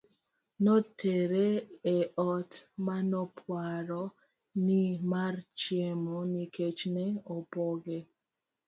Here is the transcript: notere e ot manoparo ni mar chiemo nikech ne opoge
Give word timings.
notere 0.65 1.47
e 1.95 1.97
ot 2.33 2.51
manoparo 2.85 4.03
ni 4.65 4.81
mar 5.11 5.33
chiemo 5.59 6.15
nikech 6.33 6.81
ne 6.95 7.05
opoge 7.35 7.97